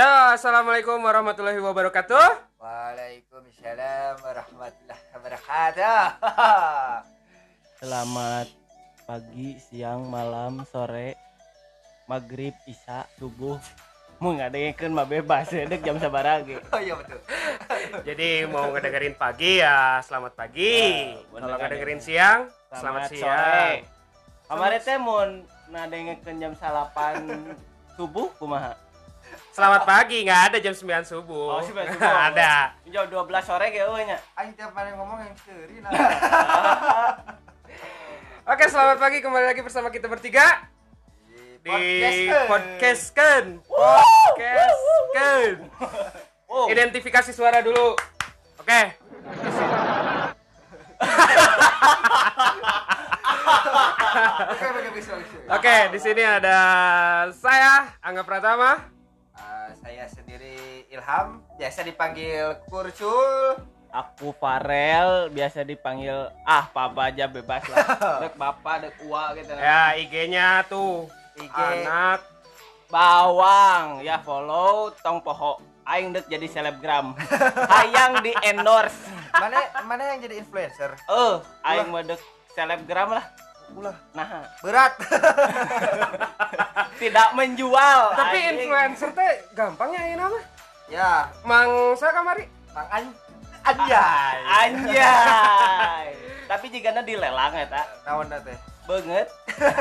[0.00, 2.56] Ya, assalamualaikum warahmatullahi wabarakatuh.
[2.56, 6.00] Waalaikumsalam warahmatullahi wabarakatuh.
[7.84, 8.48] Selamat
[9.04, 11.20] pagi, siang, malam, sore,
[12.08, 13.60] maghrib, isya, subuh.
[14.24, 16.56] Mau ngadengekeun mah bebas ya, dek jam sabarage.
[16.72, 17.20] Oh iya betul.
[18.08, 21.12] Jadi mau ngedengerin pagi ya, selamat pagi.
[21.12, 22.04] Ya, Kalau kan, ngedengerin ya.
[22.08, 22.40] siang,
[22.72, 23.84] selamat, siang.
[24.48, 25.28] Kemarin teh mun
[25.68, 27.52] ngadengekeun jam salapan
[28.00, 28.88] subuh kumaha?
[29.60, 31.52] Selamat pagi, nggak ada jam 9 subuh.
[31.52, 32.16] Oh, 9 subuh.
[32.32, 32.80] Ada.
[32.88, 34.16] Jam 12 sore ge euy nya.
[34.32, 35.92] Aing tiap kali ngomong yang seri nah.
[38.56, 40.64] Oke, selamat pagi kembali lagi bersama kita bertiga
[41.60, 43.60] di Podcastken.
[43.68, 45.68] Podcastken.
[46.48, 48.00] Oh, Identifikasi suara dulu.
[48.64, 48.96] Oke.
[55.52, 56.56] Oke, di sini ada
[57.36, 58.99] saya Angga Pratama.
[59.50, 60.54] Ah, saya sendiri
[60.86, 63.58] Ilham, biasa dipanggil Kurcul.
[63.90, 66.14] aku Farel biasa dipanggil
[66.46, 67.82] ah papa aja bebas lah.
[68.22, 69.50] Dek bapak, dek uwa gitu.
[69.50, 71.50] Ya, IG-nya tuh IG.
[71.50, 72.22] anak
[72.88, 77.14] Bawang ya follow tong poho aing dek jadi selebgram
[77.72, 80.94] hayang di endorse Mana mana yang jadi influencer?
[81.00, 83.26] eh aing mah dek selebgram lah
[83.72, 84.92] Ulah, nah berat.
[86.98, 88.48] tidak menjual Tapi anjing.
[88.60, 90.38] influencer teh gampangnya ini nama.
[90.86, 92.44] ya, Mang saya kamari.
[92.70, 93.04] Mang An
[93.60, 94.36] Anjay.
[94.40, 96.06] anjay
[96.50, 98.56] tapi jika dilelang ya tak Naon dah teh?
[98.82, 99.28] banget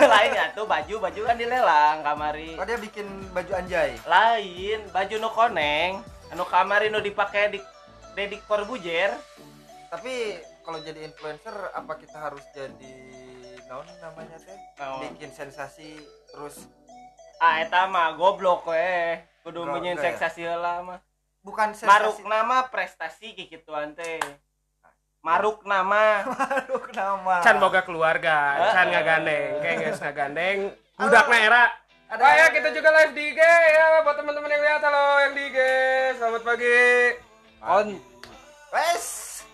[0.04, 3.95] lainnya tuh baju baju kan dilelang kamari Oh dia bikin baju anjay.
[4.04, 7.58] lain baju nu koneng anu kamari nu dipakai di
[8.14, 9.16] dedik perbujer
[9.88, 13.19] Tapi kalau jadi influencer apa kita harus jadi
[13.70, 14.58] naon namanya teh?
[14.75, 15.00] Naon?
[15.08, 16.66] Bikin sensasi terus
[17.38, 20.17] ah eta mah goblok we kudu Bro, menyin enggak ya?
[20.17, 21.00] sensasi heula mah
[21.39, 22.28] bukan maruk sensasi.
[22.28, 24.20] nama prestasi kikituan teh
[25.21, 27.39] maruk nama Maruk nama.
[27.39, 30.60] Can boga keluarga, Eh, can ngagandeng, kayak geus ngagandeng.
[30.95, 31.64] Budakna era.
[32.08, 33.39] Ada Wah ya kita juga live di IG
[33.70, 35.60] ya buat teman-teman yang lihat halo yang di IG.
[36.15, 36.80] Selamat pagi.
[37.60, 37.88] kon
[38.71, 39.05] Wes.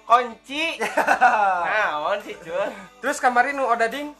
[0.05, 0.77] Kunci
[1.65, 4.13] naon sih cuy Terus kemarin nu odading?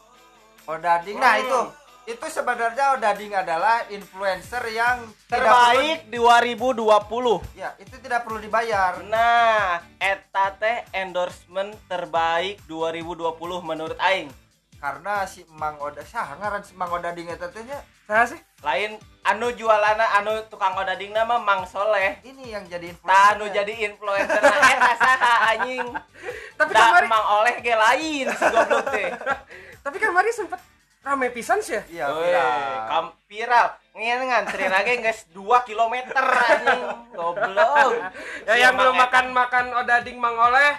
[0.64, 1.16] Odading.
[1.16, 1.42] Nah, Hmm.
[1.42, 1.60] itu.
[2.06, 9.02] Itu sebenarnya Odading adalah influencer yang terbaik 2020 perlu- ya, itu tidak perlu dibayar.
[9.02, 13.26] nah eta teh endorsement terbaik 2020
[13.60, 14.30] menurut aing.
[14.76, 17.66] Karena si Mang Oda sah ngaran si Mang Odading eta teh
[18.06, 18.40] saya sih.
[18.62, 23.10] lain anu jualana anu tukang odading nama Mang Soleh ini yang jadi influencer.
[23.10, 25.86] Tah anu jadi influencer nah eta saha anjing
[26.58, 29.10] Tapi da kemarin Mang Oleh ge lain si goblok teh
[29.84, 30.60] tapi kemarin sempet
[31.02, 31.82] rame pisan sih ya.
[31.86, 32.78] Iya, viral.
[32.90, 37.90] kam viral ngen ngantri lagi guys 2 km anjing goblok
[38.46, 39.02] Ya Si yang belum Eta.
[39.02, 40.78] makan makan odading Mang Oleh.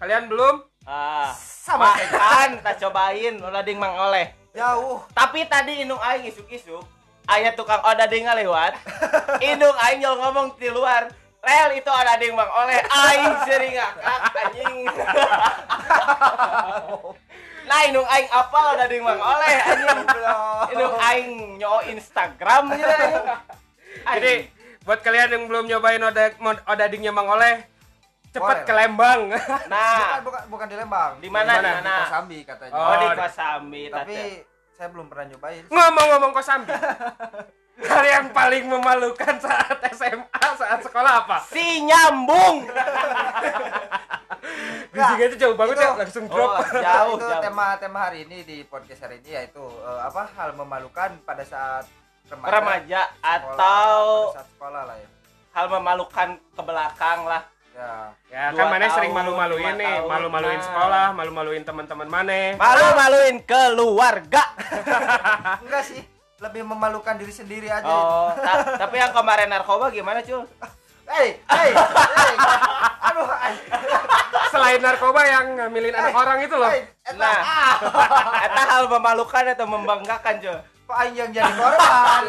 [0.00, 0.64] Kalian belum?
[0.82, 5.00] ah Sama makan tak cobain odading Mang Oleh jauh.
[5.16, 6.84] tapi tadi indung aing isuk-isuk
[7.28, 8.76] aya tukang odading lewat
[9.44, 11.08] indung aing nyol ngomong di luar
[11.42, 14.86] Rel itu odading Mang Oleh aing sering ngakak anjing.
[17.62, 20.06] Nah indung aing apa odading Mang Oleh anjing.
[20.70, 23.26] Indung aing nyo Instagram anjing.
[24.06, 24.34] Jadi
[24.86, 26.30] buat kalian yang belum nyobain oda,
[26.70, 27.66] odadingnya Mang Oleh,
[28.32, 29.20] cepat ke Lembang.
[29.68, 31.12] nah bukan, bukan bukan di Lembang.
[31.20, 31.94] Di mana, di mana?
[32.08, 32.72] Kosambi katanya.
[32.72, 34.16] oh, di Kosambi Tapi tapi
[34.72, 35.62] saya belum pernah nyobain.
[35.68, 36.72] Ngomong-ngomong Kosambi.
[37.82, 41.40] Hal yang paling memalukan saat SMA, saat sekolah apa?
[41.50, 42.68] si nyambung
[44.92, 46.52] Bisiknya itu jauh banget itu- ya, langsung drop.
[46.52, 50.52] Oh, jauh itu jauh tema-tema hari ini di podcast hari ini yaitu eh, apa hal
[50.52, 51.88] memalukan pada saat
[52.28, 55.08] remaja, remaja sekolah, atau pada saat sekolah lah ya.
[55.52, 58.12] hal memalukan ke belakang lah Ya.
[58.28, 60.64] Ya kan mana sering malu-maluin nih, malu-maluin Nah.
[60.64, 62.52] sekolah, malu-maluin teman-teman mana.
[62.54, 64.44] malu-maluin keluarga
[65.62, 66.00] Enggak sih,
[66.38, 67.82] lebih memalukan diri sendiri aja.
[67.82, 70.44] oh ta- tapi yang kemarin narkoba gimana cul
[71.04, 72.34] Hei, hei, hei.
[73.02, 73.52] Aduh, ay,
[74.48, 76.70] Selain narkoba yang ngambilin anak orang itu loh.
[76.70, 77.40] eta, Nah.
[77.42, 77.76] ah,
[78.42, 82.22] eta hal memalukan atau membanggakan cul kok aing yang jadi korban?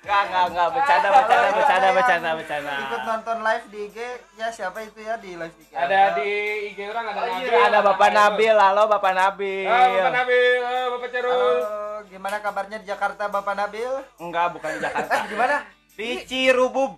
[0.00, 2.72] Enggak, enggak, enggak, bercanda, bercanda, bercanda, bercanda, bercanda.
[2.80, 3.98] Ikut nonton live di IG,
[4.32, 5.70] ya siapa itu ya di live IG?
[5.70, 6.28] Ada di
[6.72, 7.44] IG orang ada Oh, Nabil.
[7.44, 9.68] iya, ada Bapak Nabil, halo Bapak Nabil.
[9.68, 11.36] Ah, Bapak Nabil, ah, Bapak Cerul.
[11.60, 13.92] Halo, gimana kabarnya di Jakarta Bapak Nabil?
[14.16, 15.12] Enggak, bukan di Jakarta.
[15.12, 15.56] Eh, gimana?
[15.92, 16.96] Di Cirubub.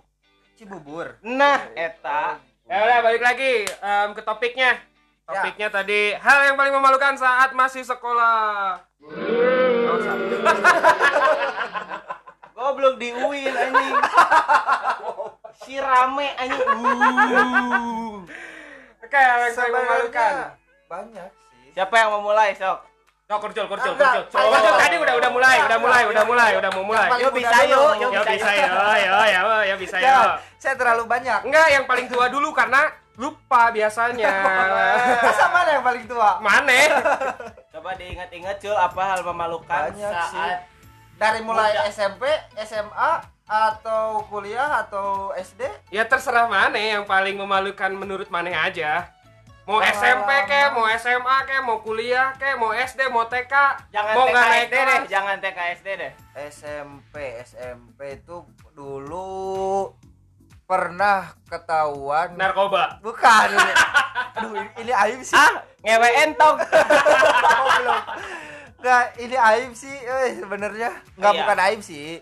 [0.55, 1.19] Cibubur.
[1.19, 2.39] Nah, eta.
[2.63, 4.79] Ya udah balik lagi em, ke topiknya.
[5.23, 8.79] Topiknya tadi hal yang paling memalukan saat masih sekolah.
[9.83, 10.15] Oh, salah.
[12.63, 13.95] Goblok ngumpul di UIN anjing.
[15.67, 16.63] si rame anjing.
[16.63, 18.23] Uh.
[19.03, 20.33] Oke, yang paling memalukan.
[20.87, 22.79] banyak sih Siapa yang mau mulai, Sok?
[23.33, 24.39] Oh, kurcol, Enggak, kurcol.
[24.39, 24.47] ayo.
[24.53, 27.07] Kurcol tadi udah udah mulai, udah mulai, udah mulai, udah mau mulai.
[27.11, 29.95] Paling bisa yuk Ya bisa ya, ya, ya, ya bisa.
[29.99, 34.31] Jangan, saya terlalu banyak Enggak, yang paling tua dulu karena lupa biasanya.
[35.27, 36.79] masa mana yang paling tua Mana?
[37.75, 40.72] Coba diingat-ingat, Cul, apa hal memalukan Banyak saat sih.
[41.23, 41.87] Dari mulai Muda.
[41.87, 42.23] SMP
[42.67, 49.07] SMA atau kuliah atau SD Ya terserah mana yang paling memalukan menurut Maneh aja.
[49.63, 49.95] Mau Pengalaman.
[49.95, 53.55] SMP ke, mau SMA ke, mau kuliah ke, mau SD, mau TK,
[53.95, 56.11] Jangan mau nggak naik TKSD deh, jangan TKSD deh.
[56.51, 57.15] SMP
[57.47, 58.43] SMP itu
[58.75, 59.95] dulu
[60.67, 62.99] pernah ketahuan narkoba.
[62.99, 63.73] bukan ini.
[64.35, 66.59] aduh ini, ini aib sih Ah, ngewe entong.
[67.63, 68.01] Oh, belum.
[68.83, 71.39] Nggak, ini aib sih eh sebenarnya nggak Iya.
[71.39, 72.19] bukan aib sih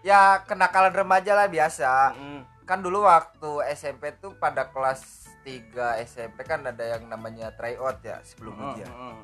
[0.00, 2.40] ya kenakalan remaja lah biasa Mm.
[2.62, 5.02] kan dulu waktu SMP tuh pada kelas
[5.42, 9.18] 3 SMP kan ada yang namanya tryout ya sebelum Mm, ujian mm.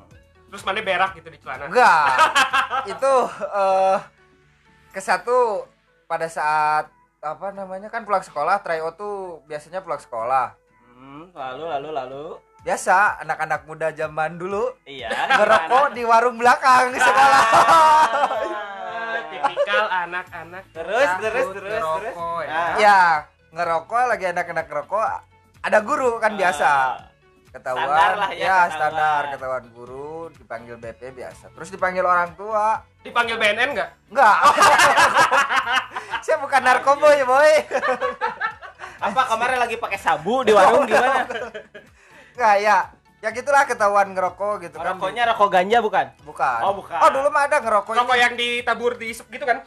[0.45, 1.65] Terus Maneh berak gitu di celana.
[1.65, 2.03] enggak
[2.91, 3.13] itu
[3.49, 3.97] eh
[4.91, 5.63] ke satu
[6.05, 10.51] pada saat apa namanya kan pulang sekolah tryout tuh biasanya pulang sekolah
[10.93, 12.25] Hmm, lalu lalu lalu.
[12.63, 15.11] Biasa anak-anak muda zaman dulu Iya.
[15.37, 21.99] ngerokok di warung belakang di sekolah Ah, tipikal anak-anak Terus, takut terus, terus, ngerokok,
[22.39, 22.47] terus.
[22.47, 22.55] ya.
[22.55, 22.73] Ah.
[22.79, 22.99] ya
[23.51, 25.07] ngerokok lagi anak-anak ngerokok
[25.61, 26.71] ada guru kan biasa
[27.51, 28.71] ketahuan Standar lah ya, ya, ketahuan.
[28.71, 33.89] standar ketahuan guru dipanggil BP biasa terus dipanggil orang tua Dipanggil BNN enggak?
[34.07, 34.35] enggak
[36.23, 37.51] saya bukan narkoboy boy
[38.97, 41.27] Apa kemarin lagi pakai sabu di warung gimana?
[42.33, 42.77] Enggak ya
[43.19, 46.05] ya gitulah ketahuan ngerokok gitu kan Rokoknya rokok ganja bukan?
[46.21, 46.97] bukan Oh, bukan.
[46.97, 49.63] oh dulu mah ada ngerokok Rokok yang ditabur di isep gitu kan?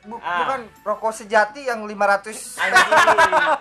[0.00, 0.44] Bu- Ah.
[0.44, 2.88] bukan rokok sejati yang 500 Anjing,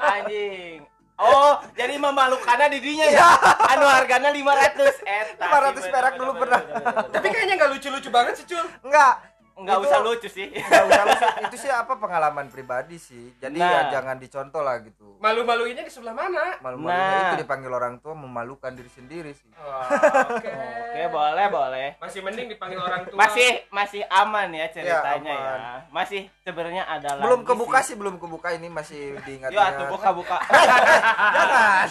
[0.02, 0.80] anjing.
[1.16, 3.28] Oh, jadi memalukannya di dinya ya?
[3.70, 5.04] Anu harganya 500.
[5.04, 5.44] Eta.
[5.46, 6.64] 500 sih, perak dulu pernah.
[7.12, 8.64] Tapi kayaknya nggak lucu-lucu banget sih, Cul.
[8.82, 9.20] enggak
[9.60, 10.48] Enggak Itu- usah lucu sih.
[10.50, 11.26] Nggak usah lucu.
[11.42, 13.92] itu sih apa pengalaman pribadi sih jadi ya Nah.
[13.92, 16.56] jangan dicontoh lah gitu Malu-maluinnya di sebelah mana?
[16.60, 17.24] malu-malunya Nah.
[17.30, 20.48] itu dipanggil orang tua memalukan diri sendiri sih Oke.
[20.50, 21.88] Oke, boleh, boleh.
[21.98, 23.16] Masih mending dipanggil orang tua.
[23.16, 25.54] Masih masih aman ya ceritanya Ya, ya.
[25.54, 25.80] aman.
[25.92, 27.86] Masih sebenarnya ada belum kebuka sih.
[27.86, 30.38] sih belum kebuka ini masih diingat Yuk atuh buka-buka.
[31.36, 31.86] jangan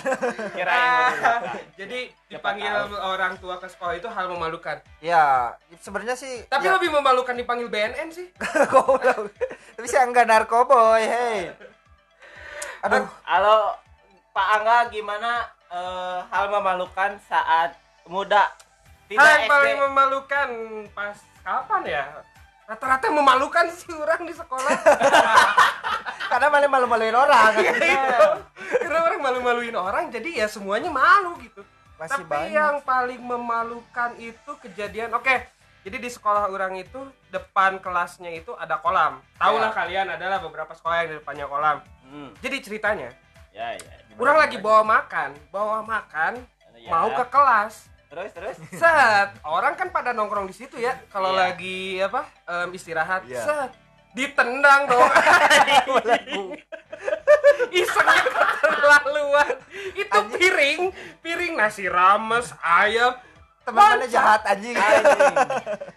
[0.51, 1.33] Kirain dibuka.
[1.75, 2.69] Jadi dipanggil
[3.01, 4.77] orang tua ke sekolah itu hal memalukan.
[5.01, 8.29] ya sebenarnya sih Tapi ya, lebih memalukan dipanggil BNN sih.
[9.77, 11.49] tapi saya enggak narkoboy hey
[12.85, 13.75] aduh Halo
[14.31, 15.43] Pak Angga gimana
[15.73, 17.73] eh, hal memalukan saat
[18.05, 18.53] muda
[19.09, 19.51] tidak Hal yang SD?
[19.51, 20.49] paling memalukan
[20.93, 22.05] pas kapan ya?
[22.69, 24.69] Rata-rata memalukan sih orang di sekolah.
[26.31, 28.45] karena malah malu-maluin orang Iya.
[28.85, 31.65] Karena orang malu-maluin orang, jadi ya semuanya malu gitu.
[31.99, 35.35] Masih Tapi banyak yang paling memalukan itu kejadian, oke.
[35.83, 39.19] Jadi di sekolah orang itu depan kelasnya itu ada kolam.
[39.35, 39.77] Tahu lah Ya.
[39.77, 41.79] kalian adalah beberapa sekolah yang di depannya kolam.
[42.05, 43.09] Hmm, Jadi ceritanya,
[43.51, 43.95] ya ya.
[44.07, 46.33] Gimana, orang lagi bawa makan, bawa makan,
[46.75, 46.89] Ya.
[46.89, 47.91] mau ke kelas.
[48.09, 48.57] terus terus.
[48.73, 50.97] Set, orang kan pada nongkrong di situ ya.
[51.09, 51.53] Kalau Iya.
[51.53, 52.25] lagi apa
[52.73, 53.45] istirahat, Iya.
[53.45, 53.71] set,
[54.19, 55.07] ditendang dong.
[57.71, 59.55] Isengnya keterlaluan.
[59.95, 60.81] Itu piring,
[61.23, 63.15] piring nasi rames, ayam.
[63.69, 65.37] teman-temannya jahat anjing Anjing.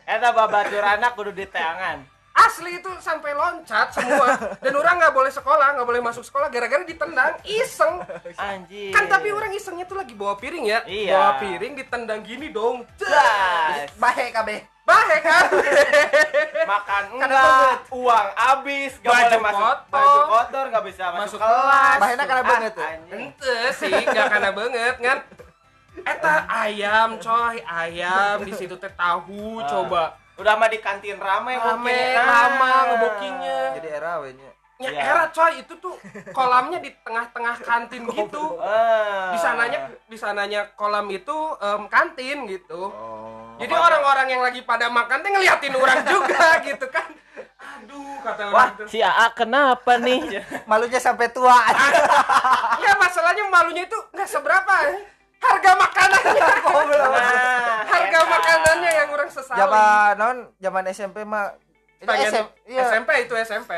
[0.04, 2.04] Eta babatur anak kudu diteangan.
[2.32, 4.36] Asli itu sampai loncat semua.
[4.60, 7.40] Dan orang nggak boleh sekolah, nggak boleh masuk sekolah gara-gara ditendang.
[7.48, 8.04] Iseng.
[8.36, 8.92] Anjing.
[8.92, 10.80] Kan tapi orang isengnya tuh lagi bawa piring ya.
[10.84, 11.16] Iya.
[11.16, 12.84] Bawa piring ditendang gini dong.
[14.00, 15.44] Bahe kabeh Bahe kan?
[16.64, 19.92] makan Kan enggak, uang habis, gak Baju boleh masuk kotor.
[19.92, 21.98] baju kotor, gak bisa masuk, Masuk kelas.
[21.98, 22.84] Bahena karena Ah, banget tuh.
[22.84, 23.22] anjing.
[23.30, 25.18] Ente sih, gak karena banget kan.
[26.02, 29.68] Eta ayam coy, ayam di situ teh tahu Ah.
[29.68, 30.04] coba.
[30.36, 32.82] Udah mah di kantin rame, Rame, lama Ah.
[32.88, 33.60] ngebokingnya.
[33.78, 34.50] jadi era wenya
[34.82, 35.02] Ya Iya.
[35.06, 35.94] era coy, itu tuh
[36.32, 38.58] kolamnya di tengah-tengah kantin gitu.
[38.58, 39.30] Ah.
[39.30, 42.90] Di sananya di sananya kolam itu em, kantin gitu.
[42.90, 43.21] oh
[43.62, 47.08] Jadi orang-orang yang lagi pada makan teh ngeliatin orang juga gitu kan.
[47.80, 48.86] Aduh, kata orang Wah, tuh.
[48.86, 50.41] si AA kenapa nih?
[50.70, 51.53] malunya sampai tua
[52.84, 54.74] Ya masalahnya malunya itu nggak seberapa.
[55.38, 56.38] Harga makanannya.
[56.38, 58.30] Nah, Harga eta.
[58.30, 59.58] makanannya yang orang sesali.
[59.58, 61.58] zaman non zaman SMP mah
[61.98, 63.72] itu Pengen- SM, iya, SMP itu SMP.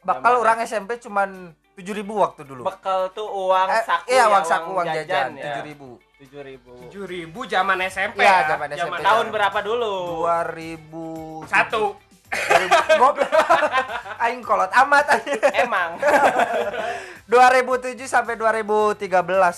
[0.00, 4.44] bakal orang SMP cuman 7000 waktu dulu Bekal tuh uang Eh, saku iya ya, uang
[4.44, 5.58] saku uang jajan ya.
[5.58, 6.72] 7000 tujuh ribu.
[6.80, 8.48] tujuh ribu zaman SMP Iya, ya.
[8.50, 8.96] zaman SMP.
[9.00, 10.24] Tahun berapa dulu?
[10.24, 11.84] 2000 Satu.
[12.98, 13.30] Goblok.
[14.24, 15.22] Aing kolot amat.
[15.54, 15.94] Emang.
[17.24, 19.06] 2007 sampai 2013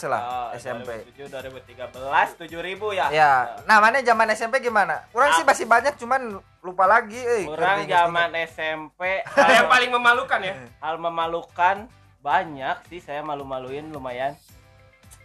[0.07, 1.03] lah Oh, SMP.
[1.17, 3.07] 2007 2013 7000 ya.
[3.11, 3.33] Ya,
[3.65, 5.03] nah mana zaman SMP gimana?
[5.09, 5.49] Kurang sih Ah.
[5.49, 7.49] masih banyak cuman lupa lagi euy.
[7.49, 9.01] Kurang zaman SMP
[9.35, 10.55] Hal yang paling memalukan ya.
[10.79, 11.77] hal memalukan
[12.21, 14.35] banyak sih saya malu-maluin lumayan.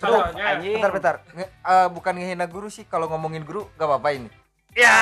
[0.03, 0.43] Contohnya.
[0.51, 0.75] anjing.
[0.75, 1.15] Bentar bentar.
[1.31, 4.29] Nge- eh, bukan ngehina guru sih kalau ngomongin guru gak apa-apa ini.
[4.71, 4.95] Ya.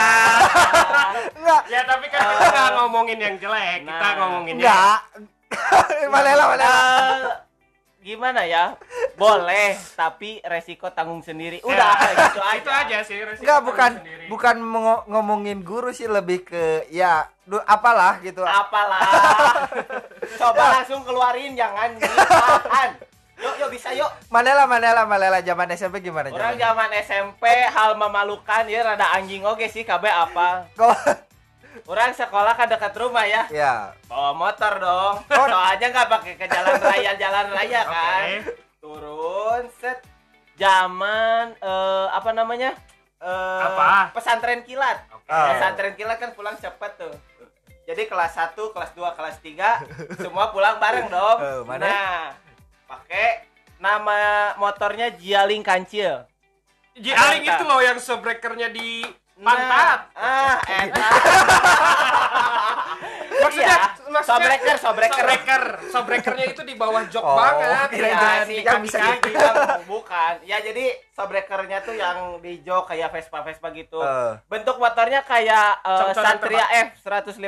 [1.37, 1.61] Enggak.
[1.67, 4.13] ya tapi kan kita nggak ngomongin yang jelek, kita Nah.
[4.17, 4.99] ngomongin yang Enggak.
[6.11, 6.65] Malela malela.
[6.65, 7.21] Eh,
[8.01, 8.73] gimana ya?
[9.13, 11.61] Boleh, tapi resiko tanggung sendiri.
[11.61, 12.57] Udah, gitu aja.
[12.57, 13.17] itu aja sih.
[13.19, 14.25] resiko Enggak tanggung bukan sendiri.
[14.27, 14.55] bukan
[15.05, 18.41] ngomongin guru sih lebih ke ya du- apalah gitu.
[18.41, 19.05] Apalah.
[20.33, 22.89] Coba langsung keluarin jangan ditahan.
[23.39, 24.11] Yuk, yuk bisa yuk.
[24.27, 26.89] Manela Manela Manela zaman SMP gimana Orang zaman?
[26.99, 30.67] SMP hal memalukan ya rada anjing oke sih KB apa.
[30.75, 30.95] Kok
[31.87, 33.47] Orang sekolah kan dekat rumah ya.
[33.49, 33.95] ya.
[34.05, 35.15] Bawa motor dong.
[35.31, 35.47] Oh.
[35.47, 37.93] Soalnya nggak pakai ke jalan raya jalan raya Oke.
[37.93, 38.25] kan.
[38.79, 40.03] Turun set
[40.55, 42.75] zaman eh, apa namanya?
[43.19, 44.11] Eh, Apa?
[44.11, 45.07] Pesantren kilat.
[45.27, 45.55] Ah.
[45.55, 47.15] Pesantren kilat kan pulang cepet tuh.
[47.83, 51.37] Jadi kelas 1, kelas 2, kelas 3 semua pulang bareng dong.
[51.39, 51.85] Eh, mana?
[51.85, 52.19] Nah,
[52.89, 53.45] pakai
[53.77, 54.17] nama
[54.57, 56.25] motornya Jialing Kancil.
[56.97, 57.55] Ji Aling Mantap.
[57.55, 59.05] itu loh yang sobrekernya di
[59.39, 60.09] pantat.
[60.11, 61.07] Nah, ah, eta.
[63.39, 63.77] Maksudnya, Iya,
[64.11, 65.15] maksudnya sobreker, sobreker.
[65.15, 65.63] sobreker.
[65.89, 67.87] Sobrekernya itu di bawah jok Oh, banget.
[67.89, 68.99] kirain ya, di yang bisa.
[68.99, 70.33] Yang bukan.
[70.43, 74.03] Ya jadi sobrekernya tuh yang di jok kayak Vespa Vespa gitu.
[74.03, 74.33] Eh.
[74.51, 77.39] Bentuk motornya kayak Contoh Satria F 150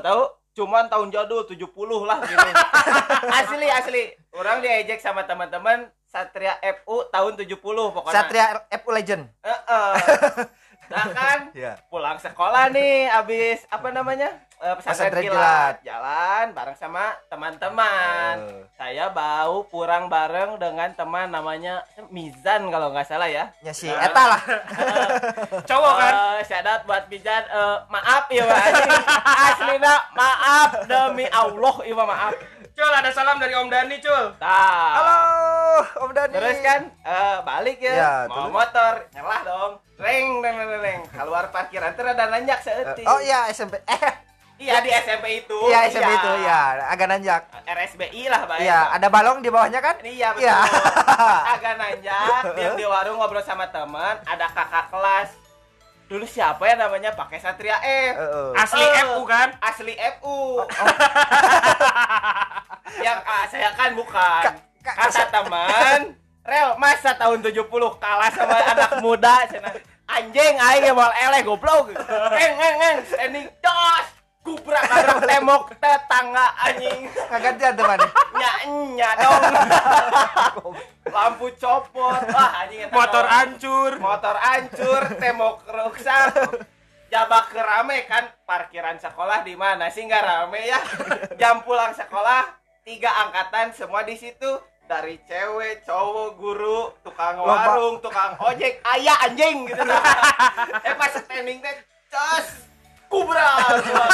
[0.00, 0.22] tahu?
[0.60, 1.72] Cuman tahun jadul 70
[2.04, 2.48] lah gitu.
[3.40, 4.02] asli asli.
[4.30, 8.12] Orang diejek sama teman-teman Satria FU tahun 70 pokoknya.
[8.12, 9.24] Satria FU Legend.
[9.40, 9.92] Heeh.
[10.90, 11.78] Nah kan Ya.
[11.86, 15.32] pulang sekolah nih abis apa namanya Eh, pesantren kilat.
[15.32, 15.74] kilat.
[15.82, 18.60] jalan bareng sama teman-teman Eh.
[18.76, 24.04] saya bau pulang bareng dengan teman namanya Mizan kalau nggak salah ya Ya si Nah.
[24.04, 24.42] eta lah.
[25.68, 26.12] Cowok kan?
[26.12, 28.44] Eh, shout out buat Mizan Eh, maaf ya.
[29.48, 32.34] Aslina maaf demi Allah iya maaf
[32.70, 34.24] Cul, ada salam dari Om Dani, Cul.
[34.38, 35.16] Nah, Halo,
[36.00, 36.32] Om Dani.
[36.32, 38.52] Terus kan eh, balik ya, Ya, mau terus?
[38.54, 39.72] motor, nyelah dong.
[39.98, 41.00] Reng, reng, reng, reng.
[41.06, 43.04] Keluar parkiran terus ada nanjak Eh, seeutik.
[43.04, 43.84] Oh iya SMP.
[43.84, 44.00] Eh,
[44.60, 45.56] Iya di SMP itu.
[45.66, 47.42] iya SMP itu ya, agak nanjak.
[47.64, 48.60] RSBI lah Pak.
[48.60, 49.96] Iya, ada balong di bawahnya kan?
[50.00, 50.44] Iya betul.
[50.44, 50.56] Iya.
[51.56, 55.32] Agak nanjak, dia di warung ngobrol sama teman, ada kakak kelas.
[56.06, 58.14] Dulu siapa ya namanya pakai Satria F.
[58.14, 58.50] Heeh.
[58.54, 59.00] Asli Eh.
[59.06, 59.48] FU kan?
[59.60, 60.60] Asli FU.
[60.60, 60.66] Oh,
[63.00, 64.42] Yang ah, saya kan bukan.
[64.42, 66.00] Ka- ka- Kata teman,
[66.42, 67.64] Rel, masa tahun 70
[67.96, 69.46] kalah sama anak muda?
[69.46, 69.72] Cenah.
[70.10, 71.94] Anjing aing mau eleh goblok.
[72.42, 74.06] Eng eng eng, standing dos.
[74.40, 77.12] Kubrak nabrak tembok tetangga anjing.
[77.28, 78.00] Kagantian teman.
[78.36, 78.52] Nya
[78.96, 79.42] nya dong.
[81.14, 82.22] Lampu copot.
[82.32, 83.92] Wah anjing Motor hancur.
[84.00, 86.32] motor hancur, tembok rusak.
[87.10, 90.80] Jabak rame kan parkiran sekolah di mana sih nggak rame ya?
[91.36, 92.46] Jam pulang sekolah
[92.86, 99.62] tiga angkatan semua di situ dari cewek, cowok, guru, tukang warung, tukang ojek, ayah anjing
[99.62, 99.78] gitu
[100.86, 101.74] eh pas standing teh
[102.10, 102.69] cos
[103.10, 103.50] kubra!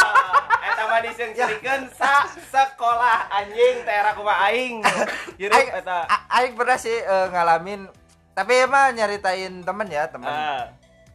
[0.67, 4.81] Eta mah disengsirikeun sa sekolah anjing teh kumaha aing?
[5.39, 5.99] Hirup Aing, eta.
[6.33, 7.87] aing pernah sih eh, ngalamin
[8.33, 10.27] tapi emang nyeritain temen ya temen.
[10.27, 10.69] Ah.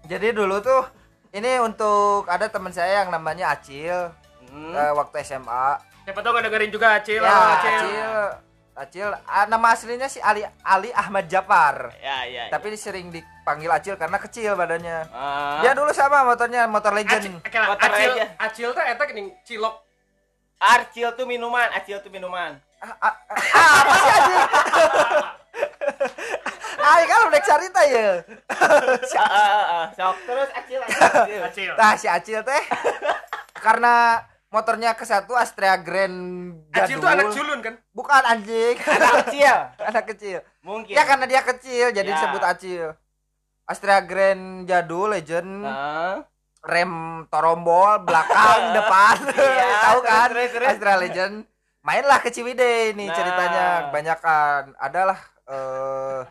[0.04, 0.82] jadi dulu tuh
[1.32, 4.76] ini untuk ada teman saya yang namanya Acil Hmm.
[4.76, 7.20] eh, waktu SMA Siapa tahu nggak dengerin juga Acil.
[7.20, 7.72] ya Acil.
[7.72, 8.20] Acil
[8.74, 14.18] ah, nama aslinya si Ali Ali Ahmad Japar ya ya tapi sering dipanggil Acil karena
[14.18, 15.60] kecil badannya Ah.
[15.60, 18.26] dia dulu sama motornya motor Acil, legend oke lah, Motor Acil, aja.
[18.40, 19.76] Acil tuh eta gini cilok.
[20.62, 22.54] Arcil tuh minuman, acil tuh minuman.
[22.80, 24.40] ah, ah, ah, apa sih anjing
[26.82, 28.08] Aing kan udah cerita ya
[29.02, 29.20] Si-.
[29.94, 31.42] Sok terus acil acil.
[31.46, 31.72] Acil.
[31.74, 32.64] Nah si Acil teh
[33.54, 37.02] karena motornya ke satu Astrea Grand Acil jadul.
[37.02, 37.74] tuh anak culun kan?
[37.90, 38.76] Bukan anjing.
[38.78, 39.56] Anak kecil.
[39.90, 40.38] anak kecil.
[40.62, 40.92] Mungkin.
[40.92, 42.14] Ya karena dia kecil jadi Ya.
[42.14, 42.86] disebut Acil.
[43.64, 46.28] Astrea Grand jadul legend Ah.
[46.62, 46.92] rem
[47.26, 50.68] torombol belakang depan Iya, tahu kan terus, terus.
[50.70, 51.48] Astra Legend
[51.82, 53.16] mainlah ke Ciwidey nih Nah.
[53.16, 55.18] ceritanya kebanyakan adalah
[55.48, 56.22] eh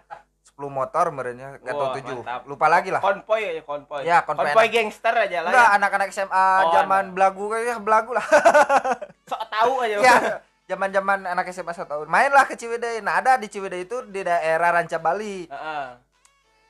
[0.61, 2.45] 10 motor merenya Wah, tujuh mantap.
[2.45, 4.01] lupa lagi lah Konvoy ya konvoy.
[4.03, 5.77] Ya, konvoy konvoy gangster aja lah enggak ya.
[5.77, 7.15] anak-anak SMA Oh, zaman anak.
[7.17, 8.27] belagu kayaknya belagu lah
[9.31, 9.97] Sok tahu aja.
[9.99, 10.17] ya
[10.67, 14.71] zaman-zaman anak SMA satu tahun mainlah ke Ciwidey nah ada di Ciwidey itu di daerah
[14.71, 15.87] Ranca Bali Heeh.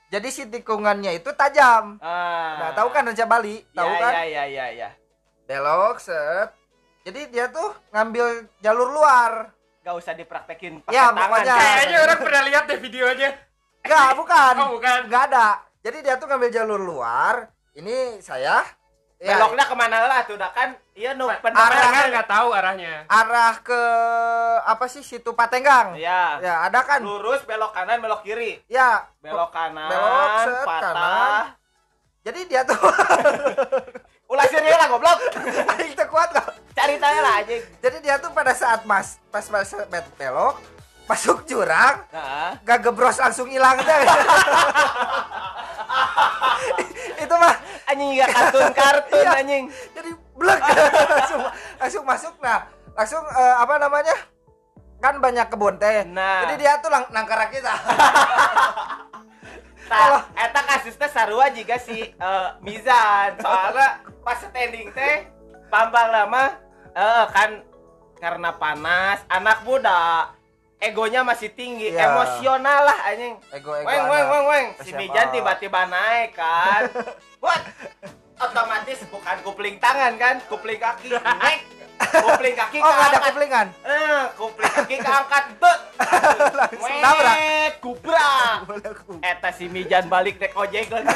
[0.09, 2.57] jadi si tikungannya itu tajam Ah.
[2.57, 4.89] nah tahu kan Ranca Bali tahu ya, kan Ya ya ya ya.
[5.45, 6.55] belok set
[7.01, 8.25] jadi dia tuh ngambil
[8.57, 11.25] jalur luar Gak usah dipraktekin pakai Ya, tangan.
[11.25, 11.55] pokoknya.
[11.57, 13.31] Kayaknya orang pernah lihat deh videonya.
[13.81, 14.53] Enggak, bukan.
[14.61, 14.99] Oh, bukan.
[15.09, 15.49] Enggak ada.
[15.81, 17.49] Jadi dia tuh ngambil jalur luar.
[17.73, 18.61] Ini saya
[19.17, 20.75] ya, Beloknya ke mana lah tuh dah kan?
[20.93, 22.05] Iya nu Arahnya pendengar.
[22.13, 22.95] nggak tahu arahnya.
[23.07, 23.81] arah ke
[24.67, 25.97] apa sih situ Patenggang.
[25.97, 26.41] Iya.
[26.41, 27.01] Ya, ada kan?
[27.01, 28.61] Lurus belok kanan belok kiri.
[28.67, 29.09] Ya.
[29.21, 30.93] Belok kanan, Belok, set, patah.
[30.93, 31.45] kanan.
[32.21, 32.77] Jadi dia tuh
[34.31, 35.19] Ulah sini lah goblok.
[35.89, 36.47] itu kuat kok.
[36.71, 37.55] Cari tanya lah aja.
[37.81, 39.69] Jadi dia tuh pada saat mas pas pas
[40.17, 40.57] belok
[41.11, 44.03] masuk jurang Nah, gak gebros langsung hilang deh.
[47.21, 49.31] itu mah anjing gak kartun-kartun Iya.
[49.37, 49.65] anjing.
[49.93, 50.61] jadi blek
[51.13, 51.43] langsung
[51.77, 52.65] langsung masuk nah
[52.95, 54.17] langsung eh, apa namanya
[54.99, 56.47] kan banyak kebun teh Nah.
[56.47, 57.75] jadi dia tuh lang nangkara kita
[59.91, 63.35] Tah, eta kasusnya sarua juga si eh, Mizan.
[63.43, 65.27] Soalnya pas standing teh
[65.67, 66.55] Bambang lama
[66.91, 67.51] eh kan
[68.15, 70.31] karena panas, anak muda
[70.81, 72.09] egonya masih tinggi, Iya.
[72.09, 73.37] emosional lah anjing.
[73.53, 74.67] ego ego Weng weng weng weng.
[74.81, 74.91] Si.
[74.91, 76.89] Mijan tiba-tiba naik kan.
[77.43, 77.61] Buat
[78.39, 81.61] otomatis bukan kupling tangan kan, kupling kaki naik.
[82.01, 83.29] Kupling kaki oh nggak ada keangkat.
[83.29, 85.45] kuplingan Eh, kupling kaki keangkat.
[85.61, 85.81] Bet.
[86.59, 88.59] langsung nabrak Wet, Kubrak.
[89.21, 91.13] Eta si Mijan balik dek ojek lagi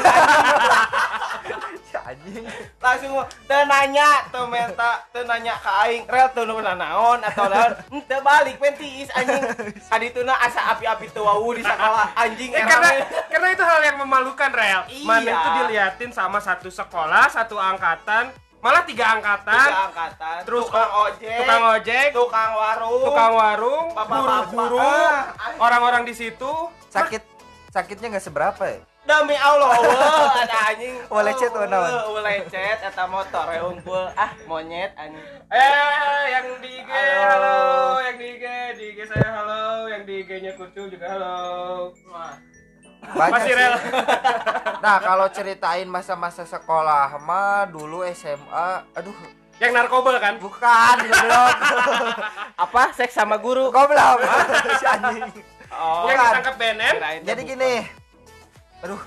[2.04, 2.44] anjing.
[2.78, 3.12] Langsung
[3.44, 7.72] teu nanya teu menta teu nanya ka aing rel teu nu naon atau naon?
[8.04, 9.40] Teu balik pen tiis anjing
[9.94, 12.90] adituna asa api-api teu wau di sekolah anjing Eh, karena
[13.26, 14.80] karena itu hal yang memalukan rel.
[14.86, 15.02] Iya.
[15.02, 18.28] Mana itu diliatin sama satu sekolah, satu angkatan,
[18.60, 24.80] malah tiga angkatan, tiga angkatan terus tukang ojek tukang ojek, tukang warung tukang warung, guru-guru,
[24.80, 26.52] Ah, orang-orang di situ.
[26.88, 27.22] sakit
[27.68, 29.76] sakitnya nggak seberapa ya demi Allah
[30.42, 31.84] ada anjing lecet, wah, naon?
[31.84, 37.20] Weuh, weuh, lecet eta motor we unggul ah monyet anjing Eh, yang di IG Halo.
[37.22, 37.58] halo.
[38.00, 41.36] yang di IG, di IG saya halo, yang di IG-nya Kucul juga halo.
[42.06, 42.34] Wah.
[43.04, 43.54] banyak Masih sih.
[43.54, 43.74] rel.
[44.84, 49.12] nah kalau ceritain masa-masa sekolah mah dulu SMA aduh
[49.54, 50.34] Yang narkoba kan?
[50.36, 51.56] bukan goblok
[52.64, 54.24] apa seks sama guru goblok
[54.74, 55.28] si anjing
[55.70, 56.94] oh Yang ditangkap BNN?
[56.96, 57.72] teh jadi gini
[58.80, 59.02] aduh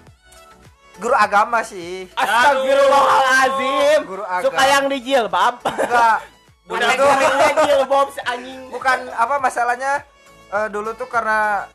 [0.98, 4.00] guru agama sih Astagfirullahalazim.
[4.04, 4.44] Guru agama.
[4.44, 5.56] Suka yang di jilbab.
[5.62, 6.18] enggak
[6.68, 7.12] dulu Udah, tuh
[7.64, 8.62] jilbab si anjing.
[8.68, 10.04] bukan apa masalahnya
[10.50, 11.70] eh, dulu tuh karena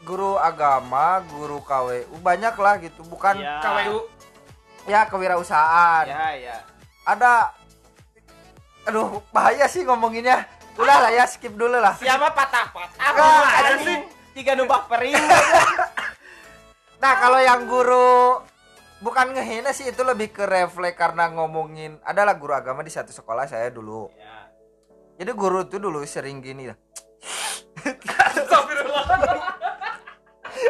[0.00, 3.60] guru agama guru KWU banyak lah gitu bukan Iya.
[3.60, 3.98] KWU.
[4.86, 6.56] ya kewirausahaan Ya, ya.
[7.02, 7.52] ada
[8.82, 12.96] aduh bahaya sih ngomonginnya udah lah ya skip dulu lah Siapa patah-patah?
[12.98, 13.98] Enggak, ada sih.
[14.32, 15.12] Tiga nubak pering.
[17.00, 18.44] nah kalau yang guru
[19.00, 23.48] bukan ngehina sih itu lebih ke refleks karena ngomongin adalah guru agama di satu sekolah
[23.48, 24.44] saya dulu ya.
[25.16, 26.76] jadi guru tuh dulu sering gini lah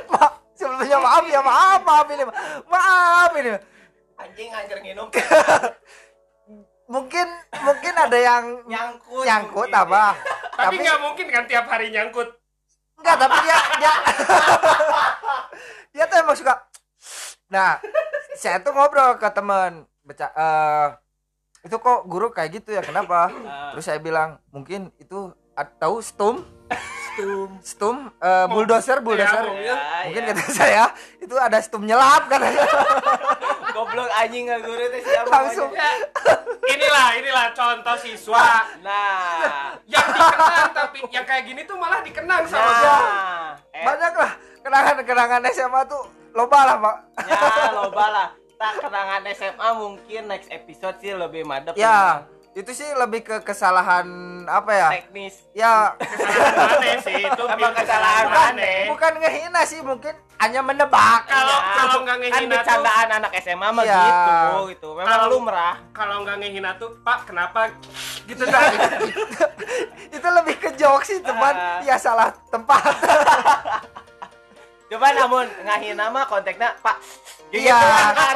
[0.06, 2.24] maaf sebelumnya maaf ya maaf maaf ini
[2.66, 3.50] maaf ini
[4.20, 5.08] Anjing anjir nginum.
[6.92, 7.24] mungkin
[7.56, 9.24] mungkin ada yang Nyangkut.
[9.24, 9.80] nyangkut mungkin.
[9.88, 10.12] apa
[10.52, 12.28] Tapi nggak mungkin kan tiap hari nyangkut.
[13.00, 13.92] enggak tapi dia dia
[15.90, 16.54] dia tuh emang suka
[17.46, 17.78] nah
[18.36, 20.88] saya tuh ngobrol ke teman beca eh,
[21.60, 23.70] itu kok guru kayak gitu ya kenapa Ah.
[23.72, 26.40] terus saya bilang mungkin itu atau stum
[27.12, 30.28] stum stum eh, bulldozer bulldozer Ya, Ya, mungkin ya.
[30.30, 30.84] kata saya
[31.18, 32.62] itu ada stum nyelap katanya
[33.70, 35.70] Goblok anjing nggak guru teh siapa Langsung.
[35.70, 35.90] Ya,
[36.66, 39.78] inilah inilah contoh siswa Nah.
[39.86, 42.90] yang dikenang tapi yang kayak gini tuh malah dikenang sama guru.
[42.90, 43.46] Nah.
[43.70, 47.40] Eh, banyak lah kenangan kenangan SMA tuh loba lah pak ya
[47.74, 48.28] loba lah.
[48.54, 51.72] Tak kenangan SMA mungkin next episode sih lebih madep.
[51.74, 54.06] ya itu sih lebih ke kesalahan
[54.42, 55.38] apa ya Teknis.
[55.52, 58.90] ya Kesalahan aneh sih itu Emang kesalahan aneh.
[58.90, 61.74] bukan ngehina sih mungkin hanya menebak Kalau Iya.
[61.78, 64.02] kalau nggak kan ngehina tuh bercandaan anak SMA mah Iya.
[64.02, 64.88] gitu gitu.
[64.92, 65.74] Memang Kalau- lumrah.
[65.94, 67.70] kalau nggak ngehina tuh Pak kenapa
[68.26, 68.60] gitu dah.
[70.10, 71.78] itu lebih ke jokes sih teman Ah.
[71.80, 72.82] ya salah tempat
[74.90, 76.98] Coba namun ngahina mah konteksnya Pak.
[77.50, 77.78] iya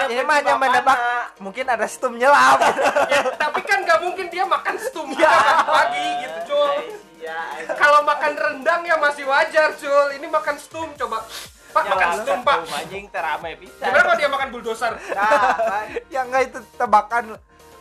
[0.06, 0.98] ini mah hanya menebak
[1.38, 2.58] mungkin ada stum nyelap
[3.14, 5.30] ya, tapi kan nggak mungkin dia makan stum Iya.
[5.34, 6.70] juga pagi gitu cul.
[7.18, 7.38] Iya.
[7.74, 10.14] Kalau makan rendang ya masih wajar cul.
[10.14, 11.26] Ini makan stum coba.
[11.74, 12.58] Pak makan stum pak.
[12.70, 13.82] Anjing terame bisa.
[13.82, 14.92] Gimana kalau dia makan bulldozer?
[14.94, 15.86] Nah, kan.
[16.06, 17.24] ya enggak itu tebakan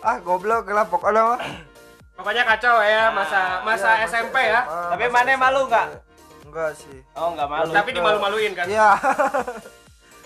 [0.01, 1.37] ah goblok lah pokoknya
[2.13, 4.61] Pokoknya kacau ya masa masa Ya, SMP ya.
[4.65, 6.12] Tapi mana malu nggak?
[6.53, 7.71] Enggak sih Oh, enggak malu.
[7.73, 8.65] Tapi dimalu-maluin kan.
[8.65, 8.89] Iya.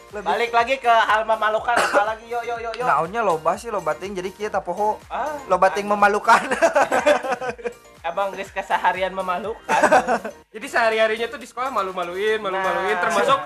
[0.09, 2.85] lebih Balik lagi ke hal memalukan apa lagi yuk yuk yuk yuk.
[2.85, 6.47] naonnya loba sih loba ting jadi kieu tapoho Ah, loba ting memalukan
[8.07, 9.81] abang geus keseharian memalukan.
[10.55, 13.03] Jadi sehari-harinya tuh di sekolah malu-maluin, malu-maluin Nah.
[13.03, 13.39] termasuk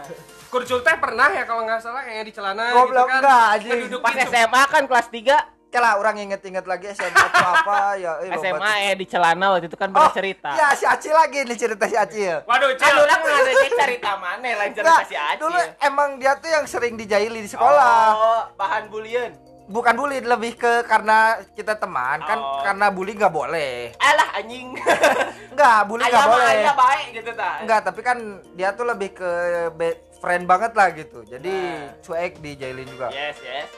[0.48, 3.18] kurcul teh pernah ya kalau nggak salah kayak di celana Goblok gitu kan.
[3.18, 3.80] enggak, anjing.
[3.98, 4.14] Pas.
[4.22, 8.94] SMA kan kelas 3 Kela orang inget-inget lagi SMA atau apa ya eh, SMA eh
[8.94, 10.52] di celana waktu itu kan oh cerita.
[10.52, 12.92] ya si Acil lagi nih cerita si Acil Waduh, Cil.
[12.94, 15.40] ulang ngadanya cerita mana lain cerita Enggak, si Acil.
[15.40, 19.32] dulu emang dia tuh yang sering dijaili di sekolah Oh, bahan bulian.
[19.66, 21.18] bukan bully lebih ke karena
[21.56, 22.60] kita teman kan Oh.
[22.60, 24.76] karena bully nggak boleh Alah anjing.
[25.56, 27.52] nggak bully nggak boleh ayah baik gitu ta.
[27.60, 28.18] Enggak, tapi kan
[28.52, 29.30] dia tuh lebih ke
[29.72, 31.24] be- friend banget lah gitu.
[31.24, 31.96] Jadi Nah.
[31.98, 33.08] cuek dijailin juga.
[33.10, 33.70] Yes, yes.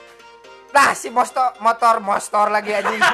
[0.73, 3.01] Nah, si motor motor motor lagi anjing.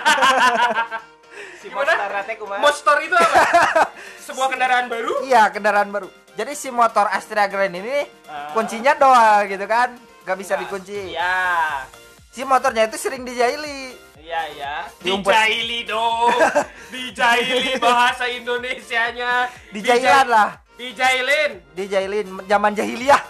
[1.59, 1.67] Si?
[1.67, 3.43] Monster itu apa?
[4.25, 5.23] Sebuah kendaraan baru?
[5.23, 6.07] iya, kendaraan baru.
[6.33, 8.55] Jadi si motor Astra Grand ini Ah.
[8.55, 9.91] kuncinya doang gitu kan.
[10.23, 11.11] Gak bisa Nah, dikunci.
[11.11, 11.83] Iya.
[12.29, 13.91] Si motornya itu sering dijaili.
[14.17, 14.73] Iya, iya.
[15.01, 15.31] Diumpet.
[15.31, 16.31] Dijaili dong.
[16.95, 19.51] Dijaili bahasa Indonesianya.
[19.69, 20.49] Dijailan Dijai- lah.
[20.75, 21.51] Dijailin.
[21.73, 23.21] Dijailin zaman jahiliyah.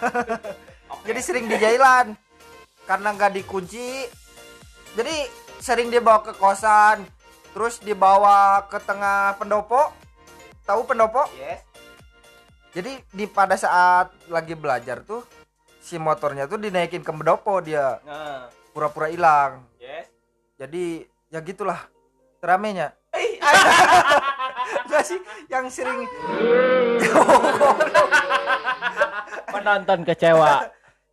[0.92, 1.02] Oke.
[1.08, 2.14] Jadi sering dijailan.
[2.90, 4.10] Karena nggak dikunci.
[4.98, 5.16] Jadi
[5.62, 7.06] sering dibawa ke kosan,
[7.54, 9.94] terus dibawa ke tengah pendopo.
[10.66, 11.30] Tahu pendopo?
[11.38, 11.62] Yes.
[12.74, 15.22] Jadi di pada saat lagi belajar tuh
[15.78, 19.66] si motornya tuh dinaikin ke pendopo dia Nah, pura-pura hilang.
[19.78, 20.10] yes.
[20.58, 21.86] Jadi ya gitulah
[22.38, 22.94] teramenya.
[23.10, 23.38] Eh,
[24.86, 26.06] Enggak sih yang sering
[29.50, 30.70] penonton kecewa.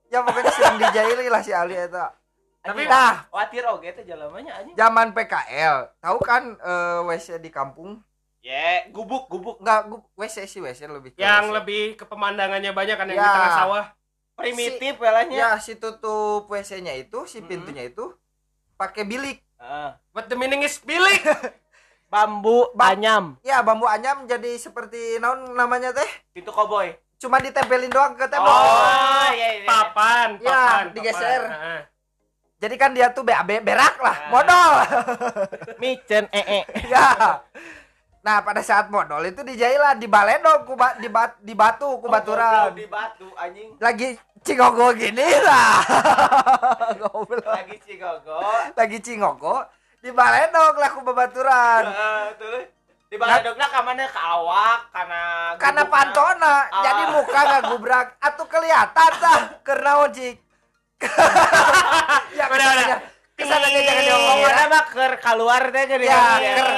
[0.08, 2.04] Ya pokoknya sering dijaili lah si Ali itu.
[2.60, 4.74] Tapi Nah, Khawatir oge teh jalamanya anjing.
[4.74, 8.02] zaman PKL, tahu kan eh, WC di kampung?
[8.40, 11.54] Ye, gubuk gubuk Enggak, gua- WC sih WC lebih ke yang WC.
[11.54, 13.22] lebih ke pemandangannya banyak kan yang Ya.
[13.22, 13.86] di tengah sawah.
[14.36, 15.32] primitif belanya.
[15.32, 18.12] Ya, si tutup WC-nya itu, si pintunya itu
[18.76, 19.40] pakai bilik.
[19.56, 19.90] Heeh.
[20.12, 21.24] What the meaning is bilik?
[22.06, 26.06] bambu Ba- anyam, Ya, bambu anyam jadi seperti naon namanya teh?
[26.30, 26.92] pintu koboi.
[27.16, 28.44] Cuma ditempelin doang ke tembok.
[28.46, 29.64] Oh, iya iya.
[29.64, 31.40] papan, Ya, papan, digeser.
[31.42, 31.56] papan.
[31.56, 31.80] Heeh.
[32.56, 34.28] Jadi kan dia tuh BAB berak lah, Ah.
[34.28, 34.70] modal.
[35.80, 36.60] Micen ee.
[36.92, 37.40] ya.
[38.20, 42.06] Nah, pada saat modal itu dijailan di baledog ku ba- di, bat- di batu ku
[42.06, 42.74] baturan.
[42.74, 43.76] di batu anjing.
[43.78, 45.78] Lagi cingogo gini lah.
[47.00, 47.44] Goblok.
[47.44, 48.38] Lagi cigogo.
[48.72, 49.56] Lagi cingogo
[49.98, 51.82] di baledog lah ku babaturan.
[51.86, 52.60] Heeh, tuh.
[53.16, 55.20] Di baladogna ka mana ka awak kana
[55.56, 55.96] Karena gubukna.
[56.04, 56.84] pantona, Ah.
[56.84, 58.06] jadi muka nggak gubrak.
[58.20, 60.36] Atuh kelihatan tah karena cik.
[62.36, 63.00] ya, Udah, udah.
[63.40, 64.04] kesannya, kesannya jangan.
[64.20, 64.68] Pokoknya ya.
[64.68, 66.04] mah keur keluar teh gini.
[66.04, 66.68] Ya, ker,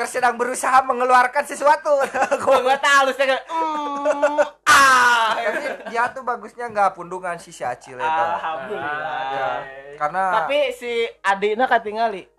[0.00, 1.92] ker sedang berusaha mengeluarkan sesuatu.
[2.40, 3.28] Gua tahu halus teh.
[3.28, 5.36] Mm, ah.
[5.92, 8.00] Dia tuh bagusnya nggak pundungan si si Acil itu.
[8.00, 9.20] Alhamdulillah.
[9.28, 9.48] Ya,
[10.00, 12.31] karena Tapi si adiknya katingali.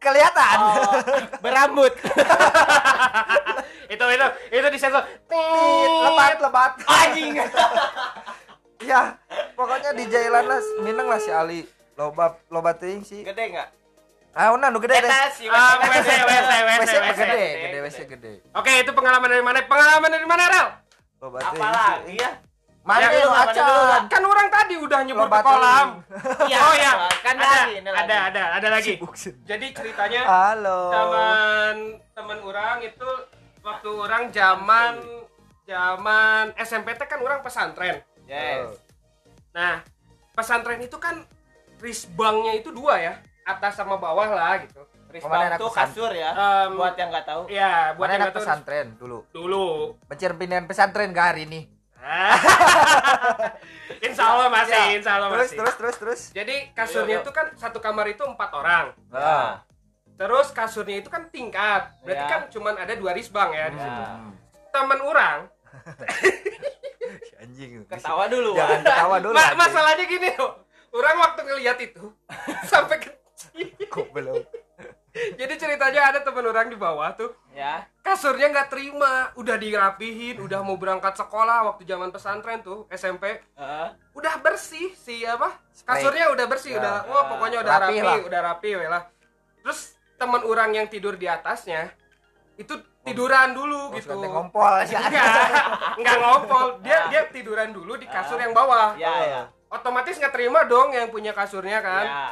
[0.00, 0.56] Kelihatan.
[0.58, 0.82] Oh,
[1.44, 1.92] berambut.
[3.92, 5.04] itu itu itu disensor.
[6.08, 6.72] lebat lebat.
[6.88, 7.36] Anjing.
[8.90, 9.14] ya,
[9.54, 11.68] pokoknya di jailan lah mineng lah si Ali.
[12.00, 13.20] Loba loba teuing sih.
[13.20, 13.68] Gede enggak?
[14.32, 15.10] Ah, nu gede deh.
[15.36, 18.32] Si Ah, WC, WC, WC, WC gede, gede WC gede.
[18.56, 19.58] Oke, itu pengalaman dari mana?
[19.66, 20.68] Pengalaman dari mana, Rel?
[21.20, 22.49] Loba Apalagi ya?
[22.80, 23.30] Mana Ya, lu
[24.08, 25.88] Kan orang tadi udah nyebut Loba ke kolam.
[26.48, 26.58] Iya.
[26.58, 28.00] Oh ya, Kan ada, lagi, ini lagi.
[28.08, 28.92] ada, ada, ada lagi.
[28.96, 29.12] Sibuk.
[29.44, 30.80] Jadi ceritanya Halo.
[30.88, 31.74] zaman
[32.10, 33.10] teman orang itu
[33.60, 34.92] waktu orang zaman
[35.62, 38.00] zaman SMP teh kan orang pesantren.
[38.24, 38.80] Yes.
[39.52, 39.84] Nah,
[40.32, 41.20] pesantren itu kan
[41.78, 43.14] risbangnya itu dua ya,
[43.44, 44.80] atas sama bawah lah gitu.
[45.10, 45.90] Risbang enak tuh pesan?
[45.90, 46.30] kasur ya.
[46.30, 47.42] Em, Buat yang nggak tahu.
[47.50, 49.18] ya, buat Mana yang nggak tahu, pesantren dulu.
[49.34, 49.66] dulu.
[50.06, 51.60] Pencerminan pesantren gak hari ini?
[54.00, 55.56] insya Allah masih, Ya, insya Allah Terus masih.
[55.58, 56.20] terus terus terus.
[56.32, 57.22] Jadi kasurnya Iya, iya.
[57.22, 58.84] itu kan satu kamar itu empat orang.
[59.08, 59.60] Nah.
[60.14, 61.90] Terus kasurnya itu kan tingkat.
[62.00, 62.28] Berarti Iya.
[62.28, 63.82] kan cuman ada dua risbang ya di Iya.
[63.82, 64.02] situ.
[64.70, 65.38] Teman orang,
[67.20, 67.70] Si anjing.
[67.86, 68.50] Ketawa dulu.
[68.54, 69.32] Jangan ketawa dulu.
[69.32, 70.52] ma- masalahnya gini loh.
[70.90, 72.04] Orang waktu ngeliat itu
[72.66, 73.66] sampai kecil.
[73.88, 74.44] Goblok.
[75.10, 77.82] Jadi ceritanya ada teman orang di bawah tuh Ya.
[77.98, 83.88] kasurnya nggak terima, udah dirapihin, udah mau berangkat sekolah waktu zaman pesantren tuh SMP, Heeh.
[84.14, 85.50] udah bersih si apa?
[85.82, 86.78] Kasurnya udah bersih, Ya.
[86.78, 88.16] udah wah pokoknya udah Rapi rapi, lah.
[88.22, 89.02] udah rapi we lah.
[89.60, 89.80] Terus
[90.14, 91.90] teman orang yang tidur di atasnya
[92.54, 94.14] itu tiduran dulu Oh, gitu.
[94.14, 94.94] ngompol sih.
[94.94, 95.26] Enggak,
[95.98, 96.66] enggak ngompol.
[96.80, 98.94] Dia dia tiduran dulu di kasur yang bawah.
[98.94, 99.42] Ya, ya.
[99.70, 102.04] Otomatis nggak terima dong yang punya kasurnya kan.
[102.06, 102.26] Ya.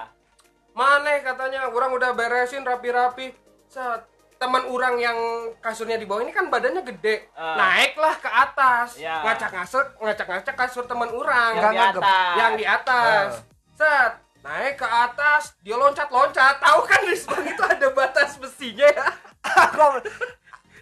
[0.79, 3.35] Mana katanya orang udah beresin rapi-rapi.
[3.67, 4.07] Set
[4.38, 5.19] teman orang yang
[5.59, 7.59] kasurnya di bawah ini kan badannya gede Ah.
[7.59, 9.19] naiklah ke atas Ya.
[9.21, 12.07] ngacak ngacak ngacak ngacak kasur teman orang yang di Enggak, enggak.
[12.07, 13.29] atas yang di atas
[13.75, 19.07] set naik ke atas dia loncat loncat tahu kan di itu ada batas besinya ya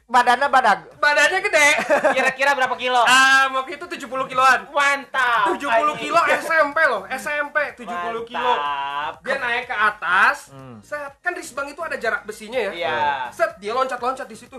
[0.06, 0.78] badannya badag.
[0.96, 1.68] badannya gede.
[2.16, 3.02] Kira-kira berapa kilo?
[3.02, 4.58] Ah waktu itu 70 kiloan.
[4.70, 5.50] Mantap.
[5.50, 5.98] 70 anjing.
[5.98, 9.12] kilo SMP loh SMP 70 kilo Mantap.
[9.20, 10.54] dia naik ke atas.
[10.54, 10.78] Hmm.
[10.80, 11.10] set.
[11.18, 12.72] Kan di Spang itu ada jarak besinya ya?
[12.72, 12.98] Iya.
[13.34, 14.56] Set dia loncat loncat di situ.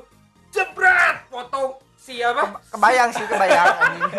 [0.48, 1.28] Jebret!
[1.28, 3.68] Foto siapa Kebayang sih kebayang.
[3.84, 4.12] Anjing.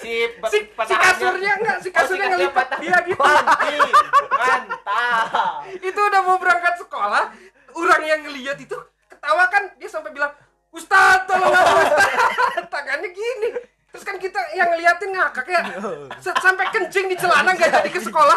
[0.00, 2.66] si si, si kasurnya enggak si Oh, si kasurnya kasurnya ngelipat.
[2.78, 3.22] dia gitu.
[4.32, 5.62] Mantap.
[5.78, 7.24] Itu udah mau berangkat sekolah
[7.70, 8.74] orang yang ngeliat itu
[9.30, 10.34] ketawa kan dia sampai bilang
[10.74, 12.66] Ustadz tolong aku Ustadz.
[12.74, 13.48] Tangannya gini.
[13.94, 15.62] Terus kan kita yang ngeliatin ngakak ya.
[16.18, 18.34] Set, sampai kencing di celana nggak jadi ke sekolah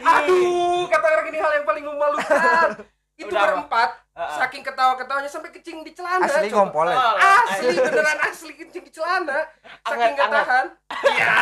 [0.00, 2.68] aduh kata orang ini hal yang paling memalukan.
[3.20, 4.36] Itu Udah, berempat Heeh.
[4.40, 6.56] saking ketawa-ketawanya sampai kencing di celana Asli coba.
[6.72, 9.44] ngompol asli beneran asli kencing di celana
[9.84, 10.40] saking Anget, nggak anget.
[10.40, 10.66] tahan.
[11.04, 11.32] Iya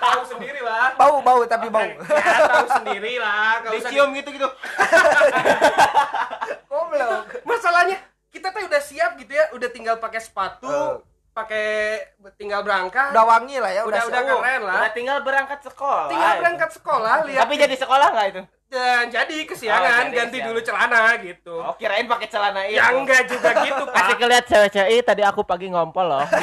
[0.00, 0.96] tahu sendiri lah.
[0.96, 1.84] Bau bau tapi bau.
[1.84, 4.48] ya tahu sendiri lah usah dicium gitu gitu
[6.72, 7.20] Goblok.
[7.44, 8.00] masalahnya
[8.36, 11.00] kita tuh udah siap gitu ya udah tinggal pakai sepatu Eh.
[11.32, 11.66] pakai
[12.34, 13.12] tinggal berangkat.
[13.12, 14.76] Udah wangi lah ya, udah udah keren lah.
[14.78, 16.08] Udah tinggal berangkat sekolah.
[16.08, 18.42] Tinggal berangkat sekolah lihat tapi jadi sekolah nggak itu?
[18.66, 20.48] Dan jadi Oh, kesiangan jadi ganti kesiangan.
[20.48, 21.54] dulu celana gitu.
[21.56, 22.76] Oh kirain pakai celana itu.
[22.76, 26.24] Ya enggak juga gitu kasih pak kelihat cewek-cewek "Ih, tadi aku pagi ngompol loh.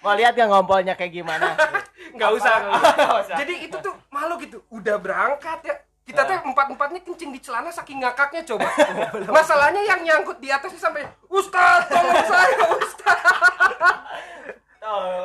[0.00, 1.52] Mau lihat gak ngompolnya kayak gimana?
[2.16, 3.36] Nggak usah Nggak usah.
[3.36, 4.64] jadi itu tuh malu gitu.
[4.72, 5.74] Udah berangkat ya
[6.10, 8.66] kita tuh empat empatnya kencing di celana saking ngakaknya coba.
[9.38, 13.18] Masalahnya yang nyangkut di atasnya sampai Ustaz tolong saya Ustaz.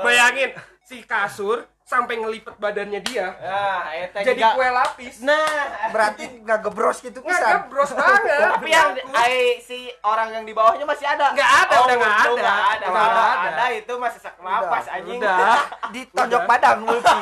[0.05, 0.53] Bayangin
[0.85, 5.45] si kasur sampai ngelipet badannya dia nah jadi juga kue lapis nah
[5.93, 7.53] Berarti nggak gebros gitu nggak pisan.
[7.61, 8.21] gebros banget
[8.57, 12.09] tapi yang ai, si orang yang di bawahnya masih ada Nggak ada, oh, udah nggak
[12.09, 12.29] ada.
[12.33, 13.49] nggak ada nggak ada.
[13.53, 13.65] ada.
[13.71, 15.57] itu masih sesak napas Udah, anjing udah
[15.93, 17.17] Ditonjok badang multi.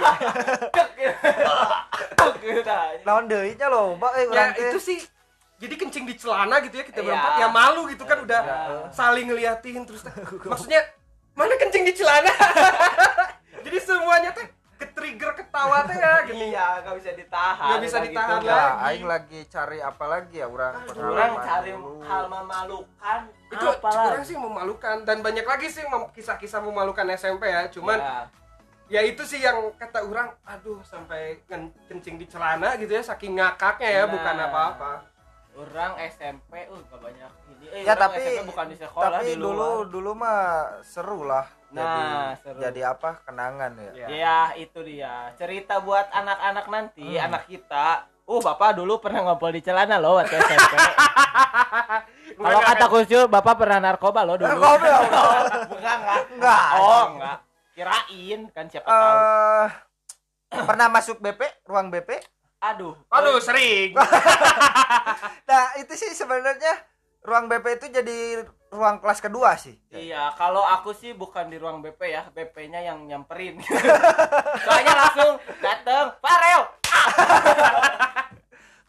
[2.44, 2.82] Udah.
[3.04, 5.00] Naon deui nya lo, Mbak eh ya itu sih
[5.60, 7.06] jadi kencing di celana gitu ya kita Iya.
[7.06, 8.80] berempat ya malu gitu kan udah Iya.
[8.92, 10.04] saling ngeliatin terus
[10.42, 10.88] maksudnya
[11.34, 12.32] mana kencing di celana
[13.64, 17.98] jadi semuanya teh ke trigger ketawa teh ya gitu iya nggak bisa ditahan Nggak bisa
[18.02, 18.48] ditahan gitu.
[18.48, 18.54] lah.
[18.54, 18.84] Ya, lagi.
[18.86, 21.92] aing lagi cari apa lagi ya urang orang pengalaman cari dulu.
[22.02, 24.08] hal memalukan itu apa lagi?
[24.10, 28.18] orang sih memalukan dan banyak lagi sih mem- kisah-kisah memalukan SMP ya cuman Ya.
[28.92, 33.34] ya itu sih yang kata orang aduh sampai ken- kencing di celana gitu ya saking
[33.34, 34.12] ngakaknya ya Nah.
[34.12, 34.92] bukan apa-apa
[35.54, 39.34] orang SMP uh gak banyak ini eh, Ya tapi SMP bukan di sekolah tapi di
[39.34, 39.44] luar.
[39.46, 40.42] dulu dulu mah
[40.82, 41.46] seru lah.
[41.70, 42.60] Nah, jadi, seru.
[42.60, 43.10] jadi apa?
[43.24, 43.92] Kenangan ya.
[43.94, 44.08] Ya.
[44.08, 47.26] Ya itu dia cerita buat anak-anak nanti Hmm.
[47.28, 48.06] anak kita.
[48.24, 50.74] Uh bapak dulu pernah ngompol di celana loh waktu SMP.
[52.34, 54.54] Kalau kata Kusyo bapak pernah narkoba loh dulu.
[54.54, 55.02] Goblok.
[55.72, 56.22] Bukan enggak.
[56.32, 56.68] Enggak.
[56.78, 57.38] Oh enggak.
[57.74, 59.18] Kirain kan siapa tahu.
[60.54, 62.10] Eh pernah masuk BP, ruang BP?
[62.64, 62.96] Aduh.
[63.12, 63.92] aduh sering
[65.50, 66.80] Nah, itu sih sebenarnya
[67.24, 69.78] ruang BP itu jadi ruang kelas kedua sih.
[69.94, 73.62] Iya, kalau aku sih bukan di ruang BP ya, BP-nya yang nyamperin.
[74.66, 76.62] Soalnya langsung dateng, Farel.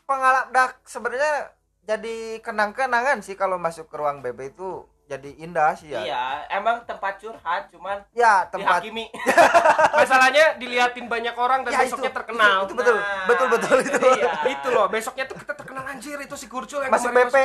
[0.09, 1.53] Pengalaman dah sebenarnya
[1.85, 6.01] jadi kenang-kenangan sih kalau masuk ke ruang BP itu jadi indah sih ya.
[6.01, 9.13] Iya, emang tempat curhat, cuman Ya, tempat dihakimi.
[10.01, 12.97] masalahnya diliatin banyak orang dan Ya, besoknya itu, terkenal Itu, itu betul.
[12.97, 13.99] Nah, betul betul itu.
[14.17, 14.33] iya.
[14.49, 17.37] itu loh besoknya tuh kita terkenal anjir itu si Kurcul yang Masuk BP,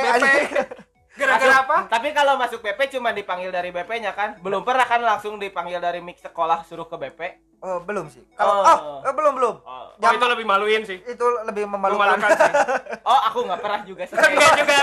[1.12, 4.40] gara-gara Masuk- apa Tapi kalau masuk BP cuma dipanggil dari BP-nya kan?
[4.40, 7.20] Belum pernah kan langsung dipanggil dari mix sekolah suruh ke BP?
[7.60, 8.24] Oh, belum sih.
[8.32, 8.64] Kalau Oh.
[8.64, 9.56] oh, eh, belum belum.
[9.60, 12.16] Oh, oh, itu lebih maluin sih Itu lebih memalukan.
[12.16, 12.52] memalukan sih
[13.10, 14.16] oh aku nggak pernah juga sih.
[14.16, 14.76] enggak juga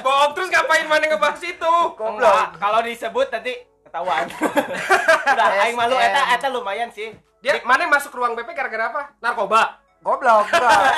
[0.00, 4.24] bohong terus ngapain mana ngebahas itu Enggak, kalau disebut nanti ketahuan.
[5.28, 7.12] Udah, aing malu eta eta lumayan sih.
[7.38, 10.94] dia mana masuk ruang BP gara-gara apa narkoba Goblok, enggak.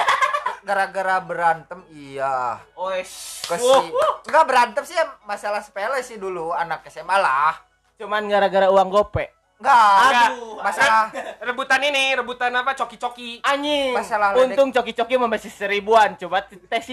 [0.62, 2.56] Gara-gara berantem iya.
[2.74, 3.42] Wes.
[3.42, 3.92] Ke si-
[4.24, 7.58] enggak berantem sih masalah sepele sih dulu anak SMA lah.
[7.96, 9.28] Cuman gara-gara uang gope.
[9.64, 10.28] Enggak.
[10.28, 11.04] Aduh, Masalah
[11.40, 13.92] rebutan ini rebutan apa coki-coki Anjing.
[13.92, 14.52] Masalah ledek.
[14.52, 16.16] Untung coki-coki mau masih seribuan.
[16.16, 16.84] Coba tes.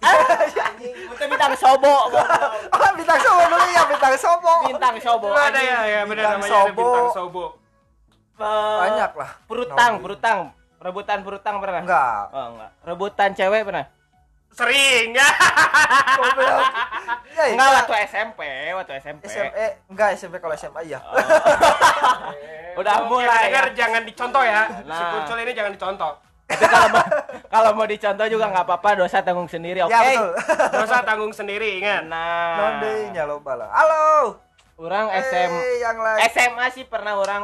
[0.00, 0.16] Ah,
[0.72, 0.94] anjing.
[1.08, 1.94] Untung bintang sobo.
[2.08, 4.54] Oh, bintang sobo dulu ya, bintang sobo.
[4.68, 5.28] Bintang sobo.
[5.32, 6.72] Ada ya ya benar namanya Sobo.
[6.74, 7.44] bintang sobo
[8.34, 9.30] Eh, Banyak lah.
[9.46, 10.38] Perutang, perutang.
[10.82, 11.80] Rebutan perutang pernah?
[11.80, 12.22] Enggak.
[12.34, 12.70] Oh, enggak.
[12.82, 13.84] Rebutan cewek pernah?
[14.54, 15.28] Sering ya.
[17.34, 18.40] Ya, Enggak waktu SMP,
[18.70, 19.22] waktu SMP.
[19.26, 21.02] SMA enggak SMP kalau SMA iya.
[22.80, 23.50] Udah Oke, mulai.
[23.50, 23.66] ya.
[23.72, 25.10] jangan dicontoh ya si Nah.
[25.12, 26.12] Kurcul ini jangan dicontoh
[26.44, 27.04] Tapi kalau mau
[27.54, 29.90] kalau mau dicontoh juga nggak apa-apa, dosa tanggung sendiri, oke?
[29.90, 30.30] Ya betul.
[30.72, 33.66] dosa tanggung sendiri ingat Nah, Nondenya lo bala.
[33.68, 34.38] Halo.
[34.76, 36.18] orang SM Eh, yang lain.
[36.28, 37.42] SMA sih pernah orang.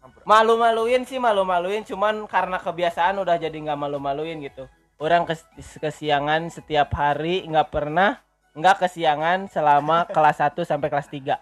[0.00, 0.22] Ampun.
[0.24, 4.64] malu-maluin sih malu-maluin cuman karena kebiasaan udah jadi nggak malu-maluin gitu
[5.00, 8.20] orang kes- kesiangan setiap hari nggak pernah
[8.52, 11.40] nggak kesiangan selama kelas 1 sampai kelas 3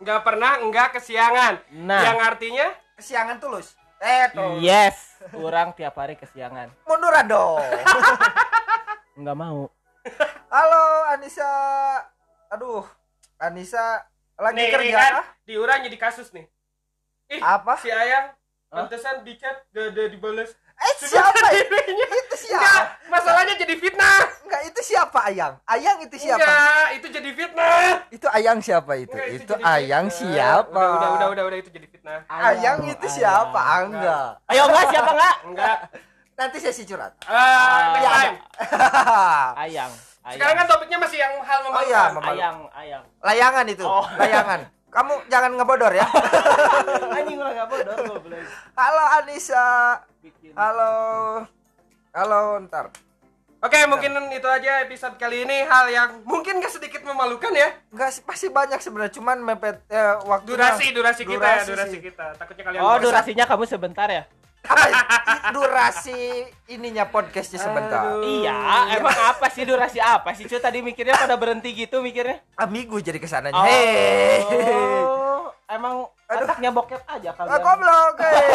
[0.00, 2.02] nggak pernah nggak kesiangan Nah.
[2.02, 3.80] yang artinya Kesiangan tulus.
[3.96, 4.60] Eh, tuh.
[4.60, 7.64] yes orang tiap hari kesiangan Munduran dong.
[9.20, 9.72] nggak mau
[10.48, 11.48] Halo Anissa.
[12.48, 12.84] Aduh,
[13.36, 14.84] Anissa lagi nih, kerja.
[14.84, 16.48] nih kan diurang jadi kasus nih
[17.30, 17.76] ih Apa?
[17.76, 18.32] si ayang
[18.66, 21.36] pantesan di chat gak ada dibales Eh, siapa?
[21.50, 22.82] dirinya itu enggak siapa?
[23.06, 25.52] masalahnya jadi fitnah Enggak, itu siapa Ayang?
[25.62, 26.40] Ayang itu siapa?
[26.40, 29.12] enggak itu jadi fitnah Itu Ayang siapa itu?
[29.12, 30.18] Enggak, itu jadi Ayang fitnah.
[30.32, 30.72] siapa?
[30.72, 33.60] udah, udah udah udah udah itu jadi fitnah Ayang itu siapa?
[33.60, 34.28] Ah, Enggak.
[34.46, 35.76] ayo enggak siapa enggak enggak
[36.32, 37.12] Nanti sesi curhat.
[37.28, 38.36] Ah, next Ya, time.
[39.68, 42.32] ayang sekarang kan topiknya masih yang hal Oh iya, memalukan memalukan.
[42.32, 43.84] ayang ayang Layangan itu.
[43.84, 44.04] Oh.
[44.16, 44.60] Layangan.
[44.90, 46.06] Kamu jangan ngebodor ya.
[47.16, 48.42] anjing lah nggak bodoh goblok
[48.74, 50.02] Halo Anissa.
[50.18, 50.92] bikin Halo.
[52.10, 52.90] Halo, ntar.
[53.60, 57.76] Oke, mungkin itu aja episode kali ini hal yang mungkin gak sedikit memalukan ya.
[57.92, 61.92] Enggak sih, pasti banyak sebenarnya, cuman mepet eh, waktu Durasi, durasi kita ya, Durasi durasi
[61.92, 62.00] sih.
[62.08, 62.26] kita.
[62.40, 63.04] Takutnya kalian oh bosan.
[63.04, 64.24] durasinya kamu sebentar ya
[65.50, 66.20] durasi
[66.68, 68.04] ininya podcastnya sebentar.
[68.12, 68.22] Aduh.
[68.22, 68.54] iya
[68.92, 73.16] emang apa sih durasi apa sih cuy tadi mikirnya pada berhenti gitu mikirnya Amigo jadi
[73.16, 73.56] ke sananya.
[73.56, 74.44] Oh, Hei.
[75.70, 76.44] emang Aduh.
[76.44, 77.60] otaknya bokep aja Ah, kalian.
[77.60, 78.14] goblok.
[78.20, 78.46] hei.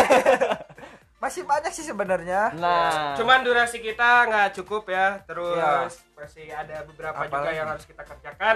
[1.15, 2.53] Masih banyak sih sebenarnya.
[2.53, 5.25] Nah, Cuman durasi kita nggak cukup ya.
[5.25, 5.73] Terus Iya.
[6.13, 7.33] masih ada beberapa Apalagi?
[7.33, 8.55] juga yang harus kita kerjakan.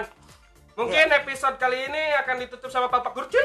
[0.72, 3.42] Mungkin episode kali ini akan ditutup sama Papa Kurcil.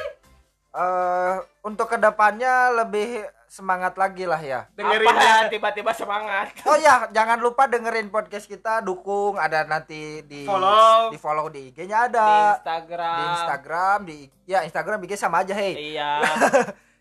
[0.71, 3.23] Eh, untuk ke depannya lebih
[3.55, 4.67] semangat lagi lah ya.
[4.71, 5.47] Dengerin apa ya.
[5.47, 6.51] tiba-tiba semangat.
[6.67, 11.07] Oh ya, jangan lupa dengerin podcast kita, dukung, ada nanti di Follow.
[11.07, 12.27] di follow di IG-nya ada.
[12.27, 13.15] Di Instagram.
[13.15, 15.95] Di Instagram, di ya Instagram IG sama aja, hei.
[15.95, 16.11] Iya.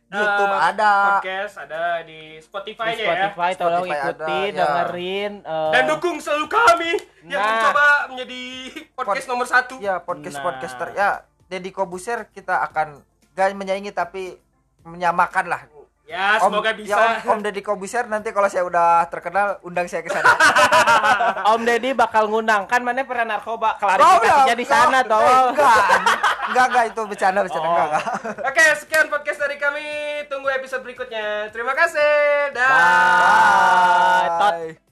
[0.06, 1.18] YouTube Eh, ada.
[1.18, 3.08] Podcast ada di Spotify Di ya.
[3.26, 4.54] Spotify tolong Spotify ikuti, ada, ya.
[4.54, 6.92] dengerin eh, Dan dukung selalu kami
[7.24, 7.50] yang Nah.
[7.50, 8.42] mencoba menjadi
[8.94, 9.74] podcast Pod- nomor satu.
[9.80, 10.44] Ya, podcast Nah.
[10.44, 11.10] podcaster ya.
[11.44, 13.02] Deddy Kobuser kita akan
[13.34, 14.38] gak menyaingi tapi
[14.82, 15.62] menyamakan lah.
[16.04, 16.92] Ya, semoga Om, bisa.
[16.92, 20.36] Ya, Om, Om Deddy Kobuser nanti kalau saya udah terkenal undang saya ke sana.
[21.56, 25.46] Om Deddy bakal ngundang kan mana pernah narkoba Oh, klarifikasinya di sana enggak, tolong.
[25.56, 25.80] Enggak,
[26.52, 27.72] enggak, enggak itu bercanda, bercanda Oh.
[27.72, 28.04] enggak, enggak.
[28.52, 29.86] Oke, sekian podcast dari kami.
[30.28, 31.48] Tunggu episode berikutnya.
[31.48, 32.52] Terima kasih.
[32.52, 32.68] Dah.
[32.68, 34.28] Bye.
[34.28, 34.52] Tot.
[34.60, 34.72] Bye.